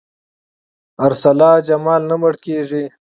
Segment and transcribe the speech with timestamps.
[1.05, 2.83] ارسلا جمال نه مړ کېږي.